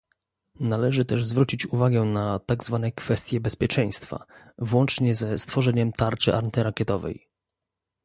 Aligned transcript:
Należy 0.59 1.05
też 1.05 1.25
zwrócić 1.25 1.65
uwagę 1.65 2.01
na 2.03 2.39
tak 2.39 2.63
zwane 2.63 2.91
kwestie 2.91 3.39
"bezpieczeństwa", 3.39 4.25
włącznie 4.57 5.15
ze 5.15 5.37
"stworzeniem 5.37 5.91
tarczy 5.93 6.35
antyrakietowej" 6.35 7.29